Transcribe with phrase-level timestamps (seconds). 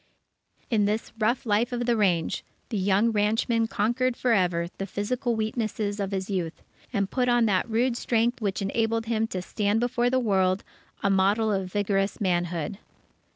[0.71, 5.35] In this rough life of the range, the young ranchman conquered for ever the physical
[5.35, 9.79] weaknesses of his youth, and put on that rude strength which enabled him to stand
[9.79, 10.63] before the world,
[11.03, 12.79] a model of vigorous manhood.